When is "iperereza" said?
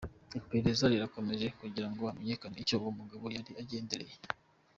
0.39-0.91